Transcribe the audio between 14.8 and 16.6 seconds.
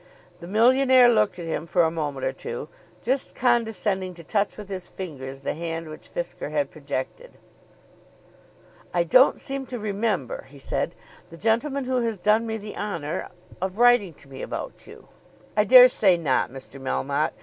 you." "I dare say not,